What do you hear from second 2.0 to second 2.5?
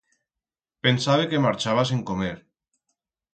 comer.